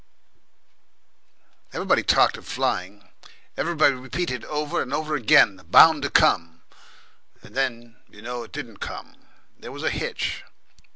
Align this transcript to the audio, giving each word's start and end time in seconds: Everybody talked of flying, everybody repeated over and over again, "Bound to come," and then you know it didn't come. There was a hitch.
Everybody 1.73 2.01
talked 2.01 2.35
of 2.35 2.47
flying, 2.47 3.07
everybody 3.55 3.93
repeated 3.93 4.43
over 4.45 4.81
and 4.81 4.91
over 4.91 5.13
again, 5.13 5.57
"Bound 5.67 6.01
to 6.01 6.09
come," 6.09 6.63
and 7.43 7.53
then 7.53 7.97
you 8.09 8.23
know 8.23 8.41
it 8.41 8.51
didn't 8.51 8.77
come. 8.77 9.13
There 9.59 9.71
was 9.71 9.83
a 9.83 9.91
hitch. 9.91 10.43